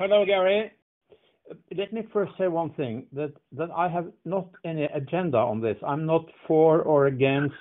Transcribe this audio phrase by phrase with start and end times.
[0.00, 0.72] Hello, Gary.
[1.76, 3.34] Let me first say one thing, that
[3.76, 5.76] I have not any agenda on this.
[5.86, 7.54] I'm not for or against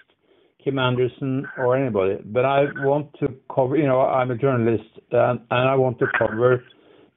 [0.64, 3.76] Kim Andersen or anybody, but I want to cover.
[3.76, 6.64] You know, I'm a journalist, and I want to cover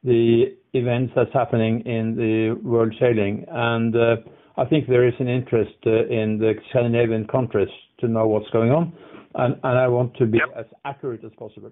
[0.03, 3.45] the events that's happening in the world sailing.
[3.49, 4.17] And uh,
[4.57, 8.73] I think there is an interest uh, in the Scandinavian countries to know what's going
[8.73, 8.93] on,
[9.37, 11.71] and I want to be as accurate as possible.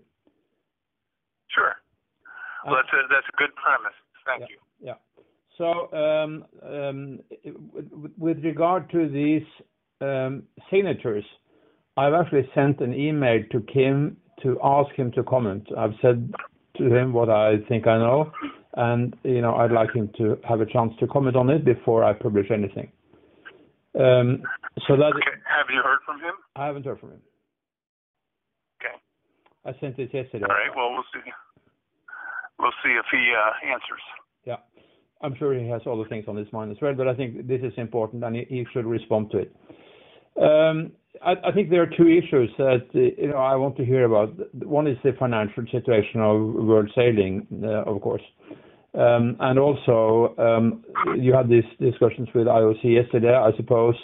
[1.49, 1.80] Sure.
[2.67, 3.97] Well, that's a good premise.
[4.27, 4.59] Thank you.
[4.81, 4.95] Yeah.
[5.59, 7.21] So, um, um,
[8.19, 9.43] with regard to these
[10.01, 11.25] um, signatures,
[11.97, 15.69] I've actually sent an email to Kim to ask him to comment.
[15.77, 16.33] I've said
[16.79, 18.33] to him what I think I know,
[18.75, 22.05] and, you know, I'd like him to have a chance to comment on it before
[22.05, 22.91] I publish anything.
[23.99, 24.43] Um,
[24.87, 25.37] so that okay.
[25.45, 26.35] Have you heard from him?
[26.55, 27.21] I haven't heard from him.
[28.81, 28.95] Okay.
[29.67, 30.47] I sent it yesterday.
[30.49, 30.71] All right.
[30.75, 31.29] Well, we'll see.
[32.61, 34.03] We'll see if he uh, answers.
[34.45, 34.57] Yeah.
[35.23, 37.61] I'm sure he has other things on his mind as well, but I think this
[37.63, 39.55] is important, and he should respond to it.
[41.23, 44.33] I think there are two issues that, you know, I want to hear about.
[44.65, 48.23] One is the financial situation of world sailing, of course.
[48.95, 50.85] Um, and also, um,
[51.17, 53.95] you had these discussions with IOC yesterday, I suppose,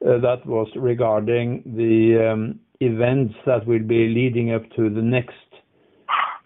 [0.00, 5.34] that was regarding the um, events that will be leading up to the next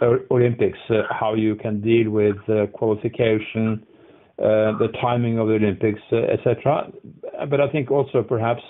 [0.03, 3.85] Olympics, uh, how you can deal with uh, qualification,
[4.39, 6.91] uh, the timing of the Olympics, et cetera.
[7.49, 8.63] But I think also perhaps,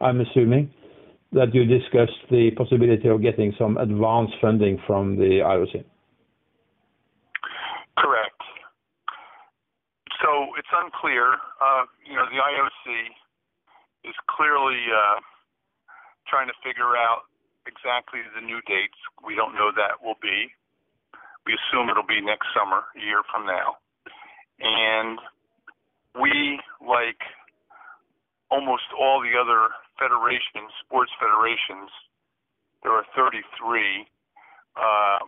[0.00, 0.70] I'm assuming,
[1.32, 5.84] that you discussed the possibility of getting some advanced funding from the IOC.
[7.98, 8.40] Correct.
[10.22, 11.36] So it's unclear.
[12.08, 14.80] You know, the IOC is clearly
[16.28, 17.22] trying to figure out
[17.66, 18.98] exactly the new dates.
[19.26, 20.52] We don't know that will be.
[21.46, 23.78] We assume it'll be next summer, a year from now.
[24.58, 25.18] And
[26.18, 27.22] we, like
[28.50, 31.90] almost all the other federations, sports federations,
[32.82, 34.06] there are 33,
[34.76, 35.18] uh,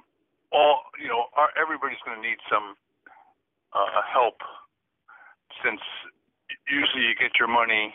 [0.51, 1.27] All you know,
[1.61, 2.75] everybody's gonna need some
[3.73, 4.41] uh, help
[5.63, 5.81] since
[6.69, 7.95] usually you get your money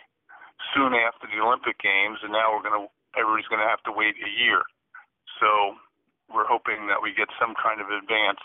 [0.73, 2.87] soon after the Olympic Games, and now we're going to
[3.17, 4.63] everybody's gonna have to wait a year.
[6.33, 8.41] We're hoping that we get some kind of advance.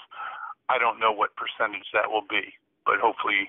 [0.69, 2.53] I don't know what percentage that will be,
[2.84, 3.49] but hopefully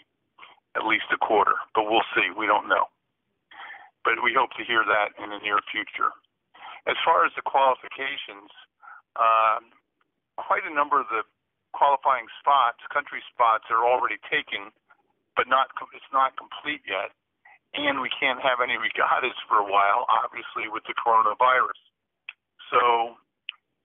[0.80, 1.60] at least a quarter.
[1.76, 2.32] But we'll see.
[2.32, 2.88] We don't know.
[4.08, 6.16] But we hope to hear that in the near future.
[6.88, 8.48] As far as the qualifications,
[9.20, 9.76] um,
[10.40, 11.28] quite a number of the
[11.76, 14.72] qualifying spots, country spots are already taken,
[15.36, 17.12] but not it's not complete yet.
[17.76, 21.78] And we can't have any regattas for a while, obviously, with the coronavirus.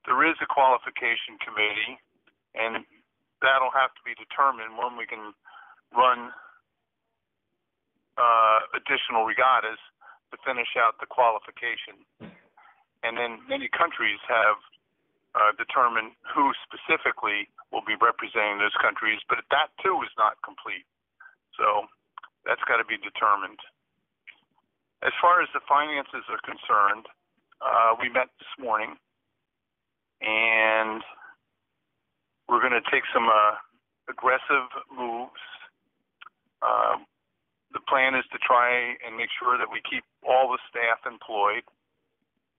[0.06, 1.96] There is a qualification committee,
[2.54, 2.84] and
[3.40, 5.32] that'll have to be determined when we can
[5.96, 6.32] run
[8.16, 9.80] uh, additional regattas
[10.30, 12.04] to finish out the qualification.
[13.04, 14.58] And then many countries have
[15.34, 20.86] uh, determined who specifically will be representing those countries, but that too is not complete.
[21.58, 21.90] So
[22.46, 23.58] that's got to be determined.
[25.02, 27.10] As far as the finances are concerned,
[27.60, 28.96] uh, we met this morning,
[30.20, 31.02] and
[32.48, 33.56] we're gonna take some uh,
[34.08, 35.40] aggressive moves.
[36.62, 37.06] Um,
[37.72, 41.64] the plan is to try and make sure that we keep all the staff employed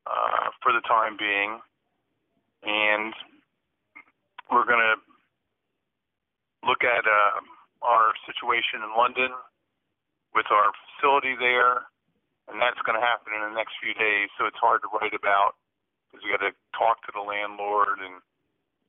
[0.06, 1.60] uh, for the time being.
[2.66, 3.14] And
[4.52, 4.98] we're gonna
[6.66, 7.40] look at uh,
[7.82, 9.30] our situation in London
[10.34, 11.88] with our facility there,
[12.50, 15.56] and that's gonna happen in the next few days, so it's hard to write about
[16.26, 18.18] we got to talk to the landlord and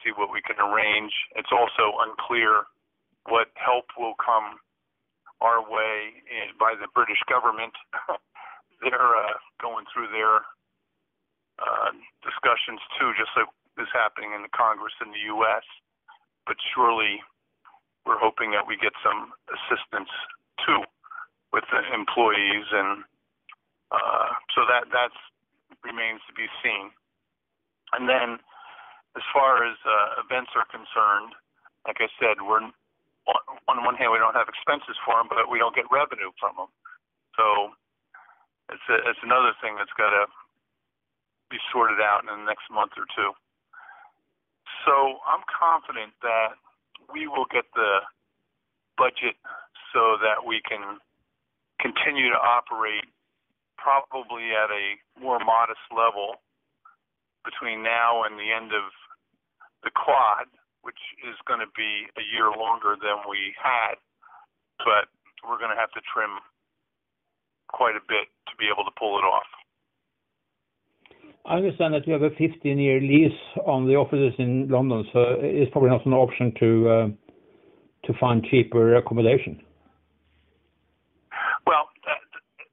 [0.01, 1.13] see what we can arrange.
[1.37, 2.65] It's also unclear
[3.29, 4.57] what help will come
[5.45, 6.25] our way
[6.57, 7.77] by the British government.
[8.81, 10.49] They're uh, going through their
[11.61, 11.93] uh,
[12.25, 15.65] discussions too, just like is happening in the Congress in the U.S.
[16.49, 17.21] But surely
[18.09, 20.09] we're hoping that we get some assistance
[20.65, 20.81] too
[21.53, 23.05] with the employees and
[23.93, 25.13] uh, so that that
[25.85, 26.91] remains to be seen.
[27.95, 28.43] And then,
[29.15, 31.37] as far as uh, events are concerned,
[31.87, 32.67] like I said, we're
[33.67, 36.55] on one hand, we don't have expenses for them, but we don't get revenue from
[36.55, 36.71] them.
[37.35, 37.75] So
[38.71, 40.27] it's it's another thing that's gotta
[41.51, 43.31] be sorted out in the next month or two.
[44.87, 46.59] So I'm confident that
[47.11, 48.03] we will get the
[48.99, 49.39] budget
[49.95, 50.99] so that we can
[51.79, 53.07] continue to operate
[53.79, 56.43] probably at a more modest level
[57.47, 58.91] between now and the end of
[59.87, 60.51] the quad,
[60.83, 63.97] which is going to be a year longer than we had,
[64.83, 65.07] but
[65.47, 66.43] we're going to have to trim
[67.71, 69.47] quite a bit to be able to pull it off.
[71.47, 75.71] I understand that you have a 15-year lease on the offices in London, so it's
[75.71, 77.09] probably not an option to uh,
[78.07, 79.63] to find cheaper accommodation.
[81.67, 81.91] Well,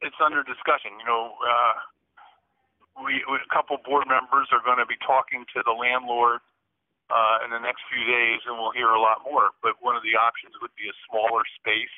[0.01, 0.97] it's under discussion.
[0.99, 1.73] You know, uh,
[2.97, 6.41] a couple board members are going to be talking to the landlord
[7.09, 9.51] uh, in the next few days, and we'll hear a lot more.
[9.65, 11.97] But one of the options would be a smaller space.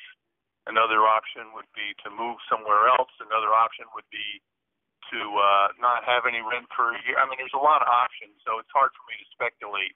[0.66, 3.12] Another option would be to move somewhere else.
[3.22, 4.42] Another option would be
[5.14, 7.14] to uh, not have any rent for a year.
[7.22, 9.94] I mean, there's a lot of options, so it's hard for me to speculate.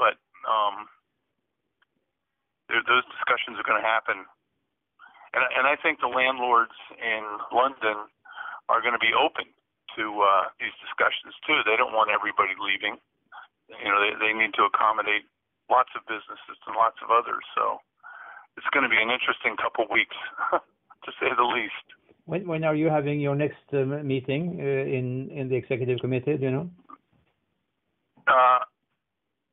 [0.00, 0.16] But
[0.48, 0.88] um,
[2.72, 4.24] those discussions are going to happen.
[5.36, 7.22] and, And I think the landlords in
[7.52, 8.08] London
[8.72, 9.52] are going to be open
[9.96, 11.60] to uh, these discussions too.
[11.64, 12.98] They don't want everybody leaving.
[13.68, 15.24] You know, they need to accommodate
[15.70, 17.40] lots of businesses and lots of others.
[17.56, 17.80] So
[18.56, 20.16] it's going to be an interesting couple weeks,
[20.52, 21.86] to say the least.
[22.24, 26.36] When when are you having your next uh, meeting uh, in in the executive committee?
[26.36, 26.70] Do you know?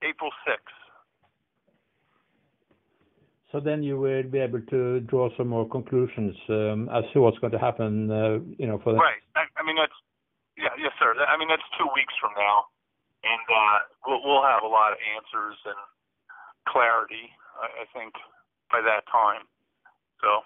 [0.03, 0.79] April 6th.
[3.51, 7.39] So then you will be able to draw some more conclusions um, as to what's
[7.39, 8.07] going to happen,
[8.59, 8.99] you know, for the.
[8.99, 9.17] Right.
[9.35, 9.91] I mean, that's
[10.79, 11.13] yes, sir.
[11.15, 12.71] I mean, that's two weeks from now,
[13.23, 13.41] and
[14.07, 15.79] we'll have a lot of answers and
[16.67, 18.15] clarity, I think,
[18.71, 19.43] by that time.
[20.23, 20.43] So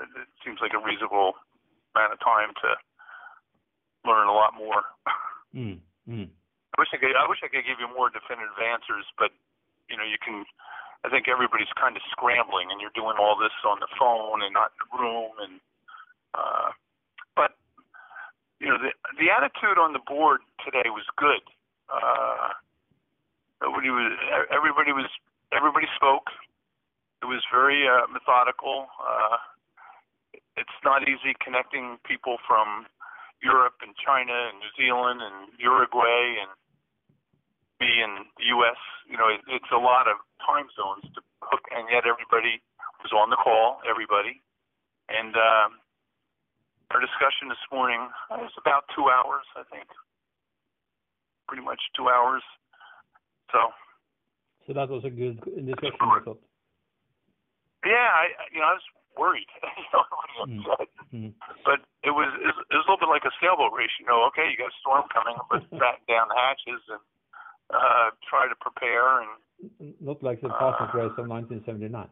[0.00, 1.34] it seems like a reasonable
[1.94, 2.70] amount of time to
[4.04, 4.82] learn a lot more.
[5.54, 5.78] Mm.
[6.10, 6.28] Mm.
[6.74, 7.14] I wish I could.
[7.14, 9.30] I wish I could give you more definitive answers, but
[9.86, 10.42] you know, you can.
[11.06, 14.50] I think everybody's kind of scrambling, and you're doing all this on the phone and
[14.56, 15.32] not in the room.
[15.38, 15.54] And
[16.34, 16.74] uh,
[18.64, 21.44] you know, the the attitude on the board today was good.
[21.92, 22.56] Uh,
[23.60, 24.16] everybody was.
[24.48, 25.06] Everybody was.
[25.52, 26.32] Everybody spoke
[27.24, 28.92] it was very uh, methodical.
[29.00, 29.40] Uh,
[30.60, 32.84] it's not easy connecting people from
[33.40, 36.52] Europe and China and New Zealand and Uruguay and
[37.80, 38.76] me in the U.S.
[39.08, 42.60] You know, it, it's a lot of time zones to hook, and yet everybody
[43.00, 43.80] was on the call.
[43.88, 44.44] Everybody,
[45.08, 45.80] and um,
[46.90, 48.00] our discussion this morning
[48.30, 49.88] was about two hours, I think,
[51.48, 52.42] pretty much two hours.
[53.52, 53.72] So.
[54.66, 56.40] So that was a good discussion, I thought.
[57.84, 60.76] Yeah, I you know I was worried, you know,
[61.12, 61.28] mm-hmm.
[61.68, 63.92] but it was it was a little bit like a sailboat race.
[64.00, 67.04] You know, okay, you got a storm coming, but batten down the hatches and
[67.70, 69.30] uh, try to prepare and.
[70.00, 71.92] Not like the Parsons uh, race of 1979.
[71.92, 72.08] No,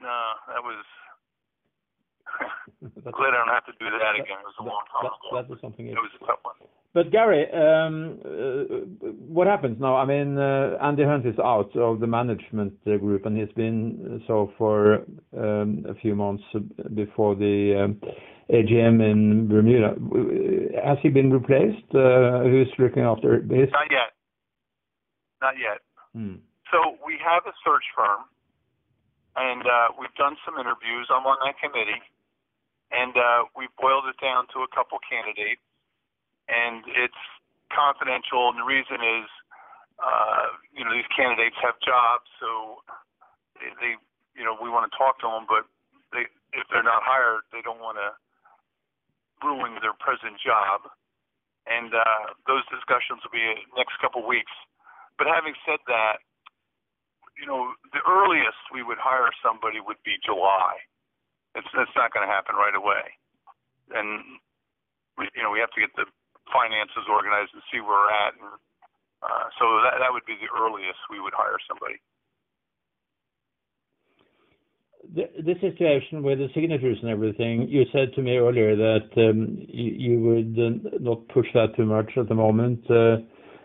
[0.00, 0.84] no, that was.
[3.10, 4.38] Glad I don't have to do that again.
[4.38, 5.42] It was a long time that, ago.
[5.42, 5.86] That was something.
[5.86, 6.54] It was a tough one.
[6.94, 8.76] But Gary, um, uh,
[9.26, 9.96] what happens now?
[9.96, 14.22] I mean, uh, Andy Hunt is out of the management uh, group, and he's been
[14.26, 14.96] so for
[15.36, 16.44] um, a few months
[16.94, 18.00] before the um,
[18.52, 19.96] AGM in Bermuda.
[20.84, 21.86] Has he been replaced?
[21.92, 23.72] Who's looking after this?
[23.72, 24.12] Not yet.
[25.40, 25.80] Not yet.
[26.12, 26.44] Hmm.
[26.70, 28.28] So we have a search firm,
[29.36, 29.64] and
[29.98, 31.08] we've done some interviews.
[31.08, 32.04] I'm on that committee,
[32.92, 33.16] and
[33.56, 35.64] we've boiled it down to a couple candidates
[36.48, 37.22] and it's
[37.72, 38.52] confidential.
[38.52, 39.26] And the reason is,
[39.96, 42.84] uh, you know, these candidates have jobs, so
[43.56, 43.92] they, they
[44.36, 45.68] you know, we want to talk to them, but
[46.12, 48.12] they, if they're not hired, they don't want to
[49.44, 50.88] ruin their present job.
[51.64, 53.44] And uh, those discussions will be
[53.78, 54.50] next couple weeks.
[55.16, 56.18] But having said that,
[57.38, 60.82] you know, the earliest we would hire somebody would be July.
[61.54, 63.12] It's not going to happen right away,
[63.92, 64.40] and
[65.18, 66.06] we, you know we have to get the
[66.48, 68.32] finances organized and see where we're at.
[68.40, 68.56] And
[69.22, 72.00] uh, so that that would be the earliest we would hire somebody.
[75.14, 79.58] The, the situation with the signatures and everything, you said to me earlier that um,
[79.68, 83.16] you, you would not push that too much at the moment, uh,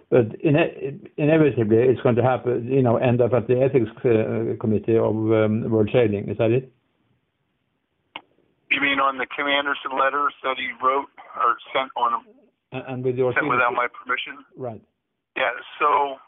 [0.09, 4.59] but ine- inevitably it's going to happen, you know, end up at the ethics uh,
[4.59, 6.27] committee of um, World Sailing.
[6.27, 6.73] Is that it?
[8.69, 11.07] You mean on the Kim Andersen letters that he wrote
[11.39, 12.25] or sent on
[12.71, 14.43] and with your sent without my permission.
[14.59, 14.83] Right.
[15.39, 15.55] Yeah.
[15.79, 16.19] So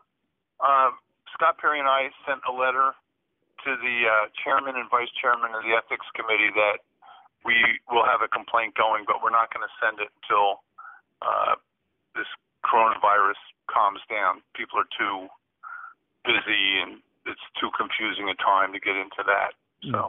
[0.64, 0.96] uh,
[1.36, 2.96] Scott Perry and I sent a letter
[3.66, 6.80] to the uh, chairman and vice chairman of the ethics committee that
[7.44, 7.56] we
[7.92, 10.64] will have a complaint going, but we're not going to send it until
[11.20, 11.60] uh,
[12.16, 12.28] this
[12.64, 14.44] coronavirus calms down.
[14.56, 15.28] People are too
[16.24, 19.56] busy and it's too confusing a time to get into that.
[19.84, 19.92] Mm.
[19.92, 20.00] So,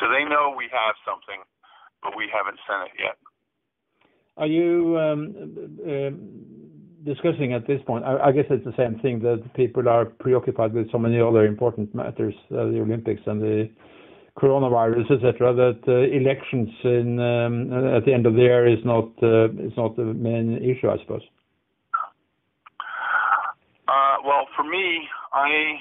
[0.00, 1.44] so they know we have something,
[2.04, 3.16] but we haven't sent it yet.
[4.36, 5.34] Are you um,
[5.88, 6.54] um,
[7.04, 10.72] discussing at this point, I, I guess it's the same thing that people are preoccupied
[10.72, 13.70] with so many other important matters, uh, the Olympics and the
[14.38, 15.54] coronavirus, etc.
[15.54, 19.72] That uh, elections in um, at the end of the year is not uh, is
[19.76, 21.22] not the main issue, I suppose.
[23.86, 25.78] Uh, well, for me, I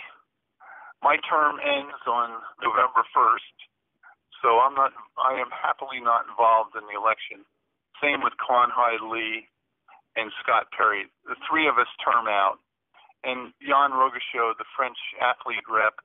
[1.01, 2.29] my term ends on
[2.61, 3.55] November first,
[4.43, 4.91] so I'm not.
[5.15, 7.47] I am happily not involved in the election.
[8.03, 8.75] Same with Con
[9.07, 9.47] Lee
[10.19, 11.07] and Scott Perry.
[11.23, 12.59] The three of us term out,
[13.23, 15.95] and Jan Rogeschou, the French athlete rep,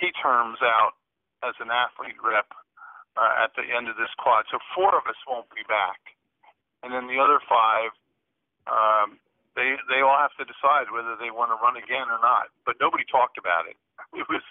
[0.00, 0.96] he terms out
[1.44, 2.48] as an athlete rep
[3.20, 4.48] uh, at the end of this quad.
[4.48, 6.00] So four of us won't be back,
[6.80, 7.92] and then the other five,
[8.64, 9.20] um,
[9.52, 12.48] they they all have to decide whether they want to run again or not.
[12.64, 13.76] But nobody talked about it.
[14.14, 14.46] It was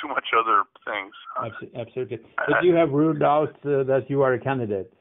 [0.00, 1.12] too much other things.
[1.74, 2.18] Absolutely.
[2.36, 4.92] But you have ruled out uh, that you are a candidate.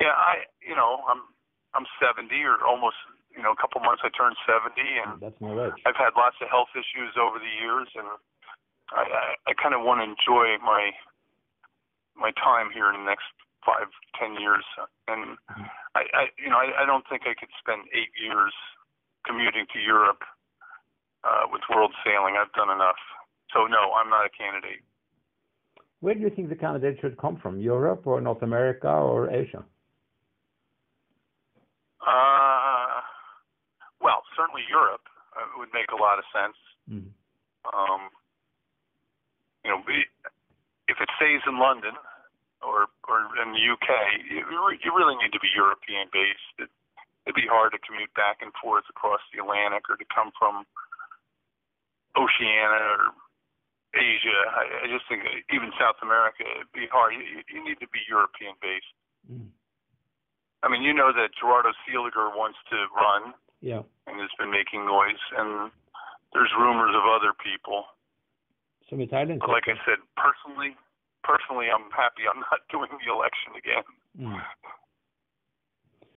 [0.00, 1.22] Yeah, I you know I'm
[1.78, 2.98] I'm 70 or almost
[3.30, 5.78] you know a couple months I turned 70 and that's my age.
[5.86, 8.10] I've had lots of health issues over the years and
[8.90, 10.90] I I, I kind of want to enjoy my
[12.18, 13.30] my time here in the next
[13.62, 14.66] five ten years
[15.06, 15.70] and mm-hmm.
[15.94, 18.50] I, I you know I, I don't think I could spend eight years
[19.22, 20.26] commuting to Europe
[21.24, 22.36] uh, with world sailing.
[22.38, 22.98] I've done enough.
[23.52, 24.82] So no, I'm not a candidate.
[26.00, 27.60] Where do you think the candidate should come from?
[27.60, 29.62] Europe or North America or Asia?
[32.02, 32.98] Uh,
[34.02, 35.06] well, certainly Europe
[35.38, 36.58] uh, would make a lot of sense.
[36.90, 37.14] Mm.
[37.70, 38.10] Um,
[39.62, 39.78] you know,
[40.90, 41.94] if it stays in London
[42.58, 43.88] or or in the UK,
[44.26, 44.42] you,
[44.82, 46.66] you really need to be European based.
[46.66, 46.70] It,
[47.26, 50.66] it'd be hard to commute back and forth across the Atlantic or to come from
[52.16, 53.12] Oceania or
[53.94, 54.40] Asia.
[54.52, 57.12] I, I just think even South America, it'd be hard.
[57.14, 58.92] You, you need to be European based.
[59.28, 59.52] Mm.
[60.62, 63.34] I mean, you know that Gerardo Seeliger wants to run.
[63.62, 63.86] Yeah.
[64.10, 65.70] And has been making noise, and
[66.34, 67.86] there's rumors of other people.
[68.90, 69.38] Some Italians.
[69.38, 70.74] But like I said, personally,
[71.22, 73.86] personally, I'm happy I'm not doing the election again.
[74.18, 74.42] Mm.